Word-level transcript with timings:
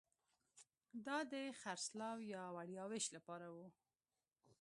دا 1.05 1.17
د 1.31 1.33
خرڅلاو 1.61 2.17
یا 2.33 2.43
وړیا 2.55 2.83
وېش 2.89 3.05
لپاره 3.15 3.47
وو 3.55 3.67